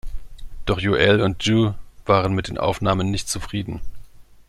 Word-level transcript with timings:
Doch 0.65 0.79
Joel 0.79 1.21
und 1.21 1.43
Joo 1.45 1.75
waren 2.07 2.33
mit 2.33 2.47
den 2.47 2.57
Aufnahmen 2.57 3.11
nicht 3.11 3.29
zufrieden. 3.29 3.81